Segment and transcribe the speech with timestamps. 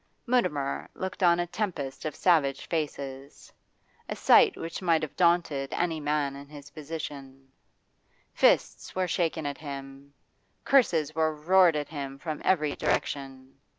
[0.25, 3.53] Mutimer looked on a tempest of savage faces
[4.09, 7.49] a sight which might have daunted any man in his position.
[8.33, 10.11] Fists were shaken at him,
[10.65, 13.59] curses were roared at him from every direction.